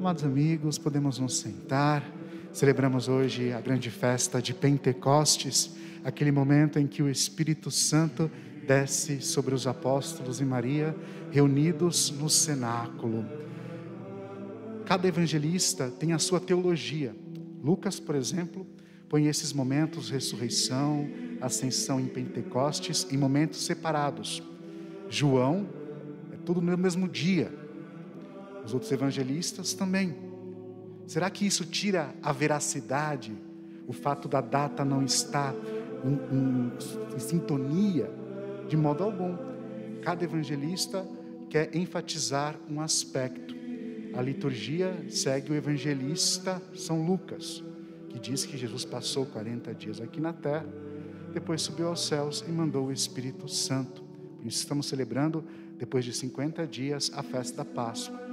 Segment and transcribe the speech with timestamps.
[0.00, 2.02] Amados amigos, podemos nos sentar.
[2.54, 8.30] Celebramos hoje a grande festa de Pentecostes, aquele momento em que o Espírito Santo
[8.66, 10.96] desce sobre os apóstolos e Maria,
[11.30, 13.26] reunidos no cenáculo.
[14.86, 17.14] Cada evangelista tem a sua teologia.
[17.62, 18.66] Lucas, por exemplo,
[19.06, 21.10] põe esses momentos, ressurreição,
[21.42, 24.42] ascensão em Pentecostes, em momentos separados.
[25.10, 25.68] João,
[26.32, 27.59] é tudo no mesmo dia.
[28.64, 30.14] Os outros evangelistas também.
[31.06, 33.32] Será que isso tira a veracidade?
[33.86, 35.54] O fato da data não estar
[36.04, 36.72] em, em,
[37.16, 38.10] em sintonia?
[38.68, 39.36] De modo algum.
[40.02, 41.04] Cada evangelista
[41.48, 43.54] quer enfatizar um aspecto.
[44.14, 47.62] A liturgia segue o evangelista São Lucas,
[48.08, 50.66] que diz que Jesus passou 40 dias aqui na terra,
[51.32, 54.02] depois subiu aos céus e mandou o Espírito Santo.
[54.36, 55.44] Por isso estamos celebrando,
[55.78, 58.29] depois de 50 dias, a festa da Páscoa.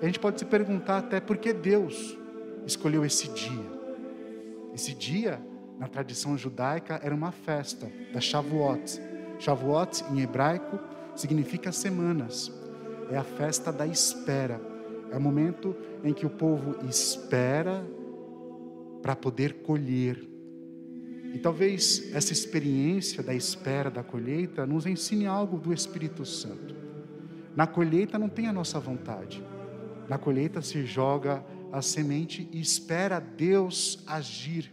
[0.00, 2.16] A gente pode se perguntar até por que Deus
[2.66, 3.80] escolheu esse dia.
[4.74, 5.40] Esse dia,
[5.78, 9.00] na tradição judaica, era uma festa da Shavuot.
[9.38, 10.78] Shavuot, em hebraico,
[11.14, 12.50] significa semanas.
[13.10, 14.60] É a festa da espera.
[15.10, 17.84] É o momento em que o povo espera
[19.02, 20.26] para poder colher.
[21.34, 26.74] E talvez essa experiência da espera da colheita nos ensine algo do Espírito Santo.
[27.54, 29.42] Na colheita não tem a nossa vontade.
[30.10, 34.68] Na colheita se joga a semente e espera Deus agir.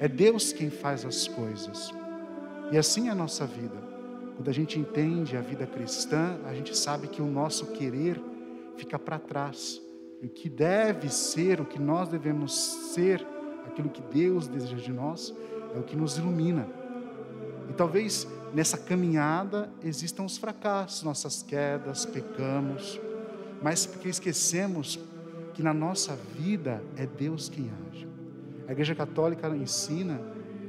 [0.00, 1.94] É Deus quem faz as coisas.
[2.72, 3.76] E assim é a nossa vida.
[4.34, 8.20] Quando a gente entende a vida cristã, a gente sabe que o nosso querer
[8.76, 9.80] fica para trás.
[10.20, 12.52] O que deve ser, o que nós devemos
[12.92, 13.24] ser,
[13.68, 15.32] aquilo que Deus deseja de nós,
[15.76, 16.66] é o que nos ilumina.
[17.70, 23.00] E talvez nessa caminhada existam os fracassos, nossas quedas, pecamos,
[23.66, 24.96] mas porque esquecemos
[25.52, 28.06] que na nossa vida é Deus quem age.
[28.68, 30.20] A Igreja Católica ensina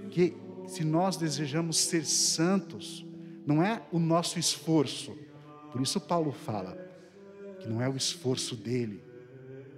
[0.09, 0.35] que
[0.65, 3.05] se nós desejamos ser santos,
[3.45, 5.15] não é o nosso esforço.
[5.71, 6.75] Por isso Paulo fala
[7.59, 9.03] que não é o esforço dele,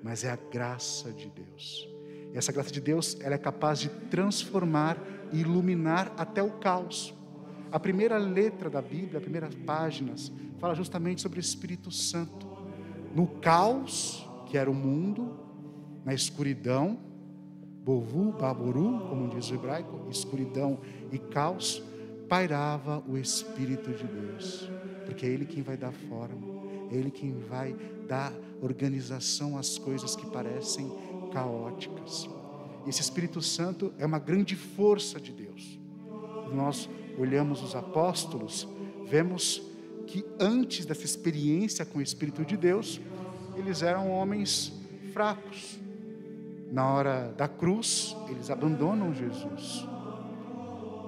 [0.01, 1.89] mas é a graça de Deus.
[2.33, 4.97] E essa graça de Deus, ela é capaz de transformar
[5.33, 7.13] e iluminar até o caos.
[7.69, 12.48] A primeira letra da Bíblia, as primeiras páginas, fala justamente sobre o Espírito Santo.
[13.13, 15.37] No caos, que era o mundo,
[16.05, 16.97] na escuridão,
[17.83, 20.79] bovu, baboru, como diz o hebraico, escuridão
[21.11, 21.83] e caos,
[22.27, 24.69] pairava o Espírito de Deus,
[25.05, 26.47] porque é Ele quem vai dar forma,
[26.91, 27.75] é Ele quem vai
[28.07, 28.31] dar
[28.61, 30.91] organização às coisas que parecem
[31.31, 32.29] caóticas.
[32.87, 35.79] Esse Espírito Santo é uma grande força de Deus.
[36.53, 38.67] Nós olhamos os apóstolos,
[39.05, 39.61] vemos
[40.09, 42.99] que antes dessa experiência com o Espírito de Deus,
[43.55, 44.73] eles eram homens
[45.13, 45.79] fracos.
[46.71, 49.85] Na hora da cruz, eles abandonam Jesus.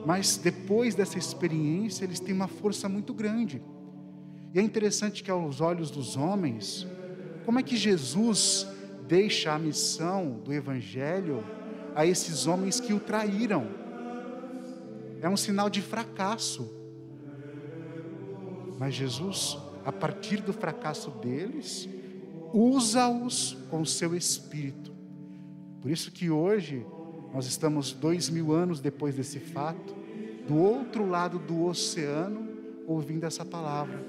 [0.06, 3.60] Mas depois dessa experiência, eles têm uma força muito grande.
[4.54, 6.86] E é interessante que, aos olhos dos homens,
[7.44, 8.68] como é que Jesus
[9.08, 11.44] deixa a missão do Evangelho
[11.96, 13.68] a esses homens que o traíram?
[15.22, 16.81] É um sinal de fracasso.
[18.82, 21.88] Mas Jesus, a partir do fracasso deles,
[22.52, 24.92] usa-os com o seu espírito.
[25.80, 26.84] Por isso que hoje
[27.32, 29.96] nós estamos dois mil anos depois desse fato,
[30.48, 32.50] do outro lado do oceano,
[32.88, 34.04] ouvindo essa palavra,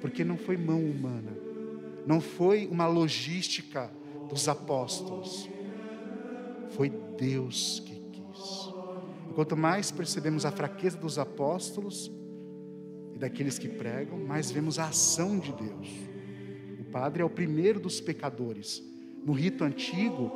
[0.00, 1.30] porque não foi mão humana,
[2.04, 3.88] não foi uma logística
[4.28, 5.48] dos apóstolos,
[6.70, 8.74] foi Deus que quis.
[9.36, 12.10] quanto mais percebemos a fraqueza dos apóstolos
[13.18, 15.88] e daqueles que pregam, mais vemos a ação de Deus.
[16.78, 18.80] O padre é o primeiro dos pecadores.
[19.26, 20.30] No rito antigo,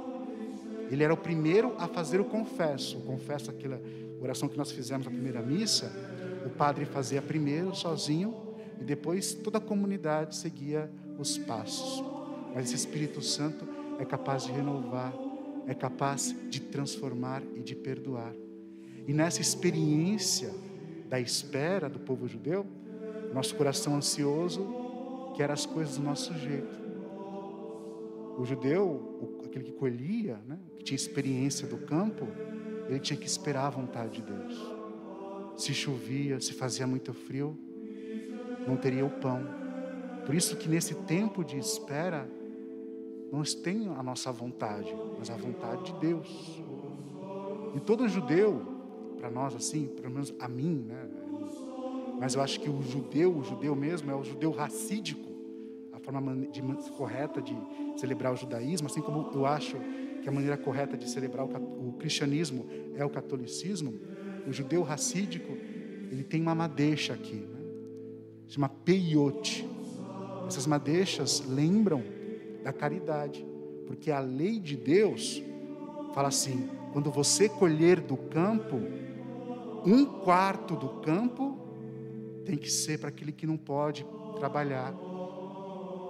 [0.91, 2.98] ele era o primeiro a fazer o confesso.
[2.98, 3.81] O confesso, aquela
[4.21, 5.92] oração que nós fizemos na primeira missa,
[6.44, 8.34] o padre fazia primeiro sozinho
[8.80, 12.03] e depois toda a comunidade seguia os passos.
[12.53, 13.65] Mas esse Espírito Santo
[14.01, 15.15] é capaz de renovar,
[15.68, 18.34] é capaz de transformar e de perdoar.
[19.07, 20.53] E nessa experiência
[21.12, 22.66] da espera do povo judeu,
[23.34, 24.66] nosso coração ansioso
[25.36, 26.74] quer as coisas do nosso jeito.
[28.38, 32.26] O judeu, aquele que colhia, né, que tinha experiência do campo,
[32.88, 34.74] ele tinha que esperar a vontade de Deus.
[35.54, 37.59] Se chovia, se fazia muito frio,
[38.66, 39.47] não teria o pão.
[40.24, 42.26] Por isso que nesse tempo de espera,
[43.30, 46.62] não tem a nossa vontade, mas a vontade de Deus.
[47.74, 48.72] E todo judeu,
[49.22, 51.09] para nós assim, pelo menos a mim, né?
[52.19, 55.30] Mas eu acho que o judeu, o judeu mesmo, é o judeu racídico.
[55.92, 56.60] A forma de,
[56.97, 57.57] correta de
[57.97, 59.77] celebrar o judaísmo, assim como eu acho
[60.22, 62.66] que a maneira correta de celebrar o, o cristianismo
[62.97, 63.95] é o catolicismo,
[64.45, 65.53] o judeu racídico,
[66.10, 67.60] ele tem uma madeixa aqui, né?
[68.48, 69.69] chama peiote.
[70.48, 72.03] Essas madeixas lembram
[72.65, 73.47] da caridade,
[73.86, 75.41] porque a lei de Deus
[76.13, 78.80] fala assim: quando você colher do campo,
[79.84, 81.59] um quarto do campo
[82.45, 84.05] tem que ser para aquele que não pode
[84.37, 84.93] trabalhar,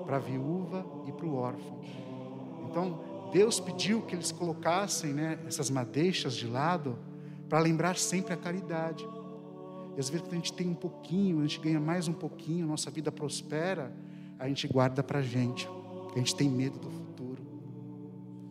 [0.04, 1.80] para a viúva e para o órfão.
[2.68, 6.98] Então, Deus pediu que eles colocassem né, essas madeixas de lado
[7.48, 9.06] para lembrar sempre a caridade.
[9.96, 12.66] E às vezes, quando a gente tem um pouquinho, a gente ganha mais um pouquinho,
[12.66, 13.94] nossa vida prospera,
[14.38, 15.68] a gente guarda para a gente,
[16.14, 17.42] a gente tem medo do futuro,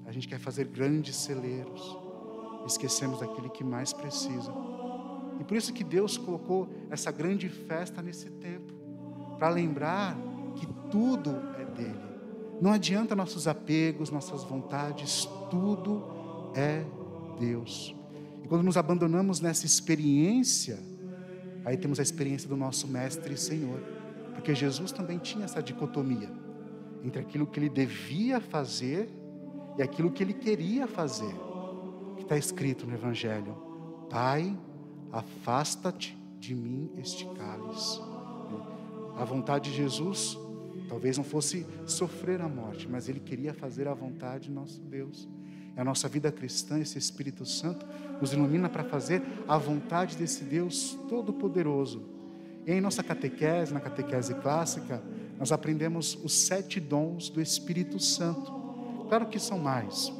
[0.06, 1.98] a gente quer fazer grandes celeiros,
[2.66, 4.52] esquecemos daquele que mais precisa.
[5.42, 8.72] E por isso que Deus colocou essa grande festa nesse tempo,
[9.40, 10.16] para lembrar
[10.56, 12.12] que tudo é dele.
[12.62, 16.04] Não adianta nossos apegos, nossas vontades, tudo
[16.56, 16.86] é
[17.40, 17.96] Deus.
[18.44, 20.78] E quando nos abandonamos nessa experiência,
[21.66, 23.80] aí temos a experiência do nosso Mestre e Senhor.
[24.36, 26.30] Porque Jesus também tinha essa dicotomia
[27.04, 29.10] entre aquilo que ele devia fazer
[29.76, 31.34] e aquilo que ele queria fazer.
[32.18, 33.58] Que está escrito no Evangelho:
[34.08, 34.56] Pai,
[35.12, 38.00] afasta-te de mim este cálice.
[39.18, 40.38] A vontade de Jesus
[40.88, 45.28] talvez não fosse sofrer a morte, mas ele queria fazer a vontade de nosso Deus.
[45.78, 47.86] A nossa vida cristã, esse Espírito Santo,
[48.19, 52.04] nos ilumina para fazer a vontade desse Deus Todo-Poderoso.
[52.68, 55.02] Em nossa catequese, na catequese clássica,
[55.40, 58.52] nós aprendemos os sete dons do Espírito Santo.
[59.08, 60.12] Claro que são mais.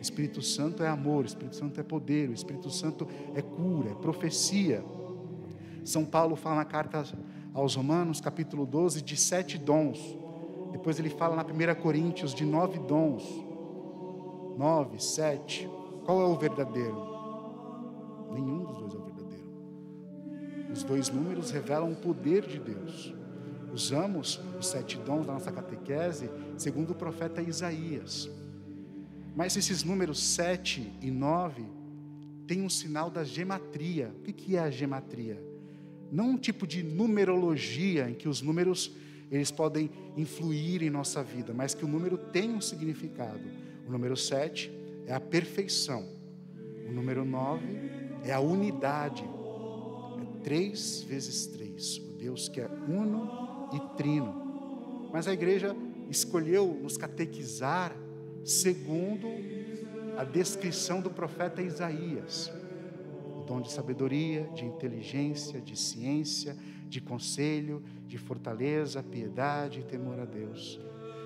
[0.00, 4.84] Espírito Santo é amor, Espírito Santo é poder, Espírito Santo é cura, é profecia.
[5.84, 7.04] São Paulo fala na carta
[7.54, 10.18] aos Romanos, capítulo 12, de sete dons.
[10.72, 13.24] Depois ele fala na 1 Coríntios de nove dons.
[14.58, 15.68] Nove, sete.
[16.04, 16.96] Qual é o verdadeiro?
[18.32, 19.50] Nenhum dos dois é o verdadeiro.
[20.72, 23.14] Os dois números revelam o poder de Deus.
[23.72, 28.30] Usamos os sete dons da nossa catequese, segundo o profeta Isaías.
[29.36, 31.64] Mas esses números sete e nove
[32.48, 34.12] têm um sinal da gematria.
[34.26, 35.40] O que é a gematria?
[36.10, 38.92] não um tipo de numerologia em que os números
[39.30, 43.40] eles podem influir em nossa vida, mas que o número tem um significado.
[43.86, 44.70] O número 7
[45.04, 46.06] é a perfeição.
[46.88, 47.64] O número 9
[48.22, 49.24] é a unidade.
[49.24, 51.98] É 3 vezes 3.
[51.98, 55.08] O Deus que é uno e trino.
[55.12, 55.74] Mas a igreja
[56.08, 57.96] escolheu nos catequizar
[58.46, 59.28] segundo
[60.16, 62.50] a descrição do profeta Isaías
[63.46, 66.56] dom de sabedoria, de inteligência, de ciência,
[66.88, 70.80] de conselho, de fortaleza, piedade e temor a Deus.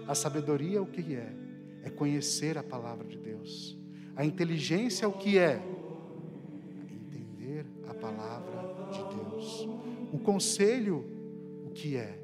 [0.06, 1.32] A sabedoria, o que é?
[1.82, 3.76] É conhecer a palavra de Deus.
[4.14, 5.62] A inteligência, o que é?
[6.90, 9.68] Entender a palavra de Deus.
[10.12, 11.06] O conselho,
[11.64, 12.18] o que é?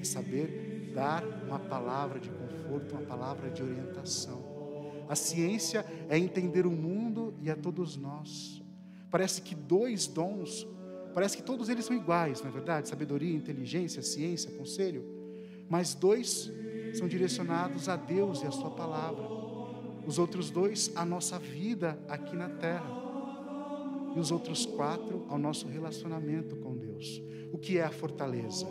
[0.00, 0.65] É saber
[0.96, 4.42] dar uma palavra de conforto, uma palavra de orientação.
[5.06, 8.62] A ciência é entender o mundo e a todos nós.
[9.10, 10.66] Parece que dois dons,
[11.14, 12.88] parece que todos eles são iguais, não é verdade?
[12.88, 15.04] Sabedoria, inteligência, ciência, conselho.
[15.68, 16.50] Mas dois
[16.94, 19.22] são direcionados a Deus e a Sua palavra.
[20.06, 23.04] Os outros dois, a nossa vida aqui na terra.
[24.14, 27.20] E os outros quatro, ao nosso relacionamento com Deus.
[27.52, 28.66] O que é a fortaleza?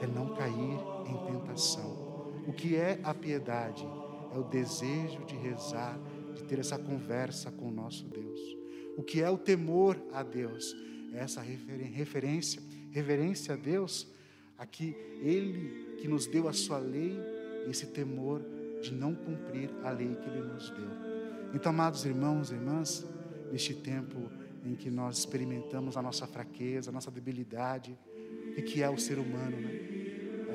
[0.00, 2.06] É não cair em tentação.
[2.46, 3.86] O que é a piedade?
[4.32, 5.98] É o desejo de rezar,
[6.34, 8.40] de ter essa conversa com o nosso Deus.
[8.96, 10.74] O que é o temor a Deus?
[11.12, 14.06] É essa referência, reverência a Deus,
[14.58, 17.18] aqui Ele que nos deu a sua lei,
[17.68, 18.42] esse temor
[18.82, 20.90] de não cumprir a lei que Ele nos deu.
[21.54, 23.06] Então, amados irmãos e irmãs,
[23.50, 24.30] neste tempo
[24.64, 27.96] em que nós experimentamos a nossa fraqueza, a nossa debilidade,
[28.58, 29.95] o que é o ser humano, né?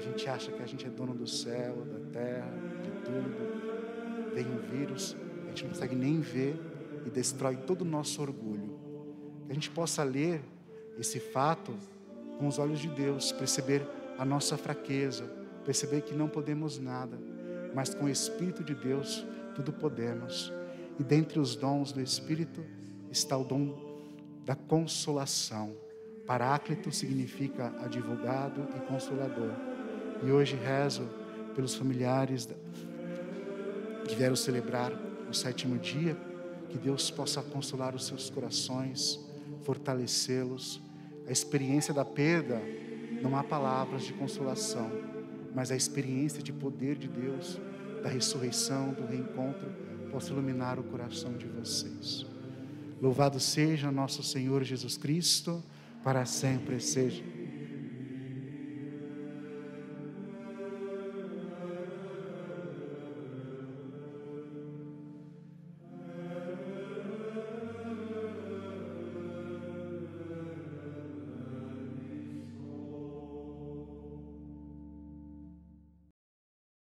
[0.01, 4.33] A gente acha que a gente é dono do céu, da terra, de tudo.
[4.33, 5.15] Vem um vírus,
[5.45, 6.59] a gente não consegue nem ver,
[7.05, 8.79] e destrói todo o nosso orgulho.
[9.45, 10.41] Que a gente possa ler
[10.97, 11.75] esse fato
[12.39, 15.23] com os olhos de Deus, perceber a nossa fraqueza,
[15.63, 17.19] perceber que não podemos nada,
[17.75, 20.51] mas com o Espírito de Deus tudo podemos.
[20.99, 22.65] E dentre os dons do Espírito
[23.11, 23.77] está o dom
[24.45, 25.75] da consolação.
[26.25, 29.70] Paráclito significa advogado e consolador.
[30.23, 31.07] E hoje rezo
[31.55, 32.47] pelos familiares
[34.07, 34.91] que vieram celebrar
[35.29, 36.17] o sétimo dia
[36.69, 39.19] que Deus possa consolar os seus corações,
[39.63, 40.81] fortalecê-los.
[41.27, 42.61] A experiência da perda,
[43.21, 44.89] não há palavras de consolação,
[45.53, 47.59] mas a experiência de poder de Deus,
[48.01, 49.69] da ressurreição, do reencontro,
[50.09, 52.25] possa iluminar o coração de vocês.
[53.01, 55.63] Louvado seja nosso Senhor Jesus Cristo,
[56.03, 57.23] para sempre seja.